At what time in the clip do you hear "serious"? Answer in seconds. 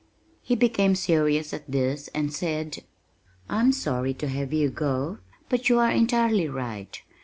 0.95-1.53